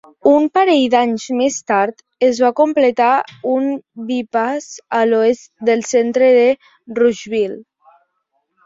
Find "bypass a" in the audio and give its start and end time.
4.09-5.07